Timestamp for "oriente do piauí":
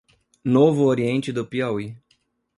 0.85-1.95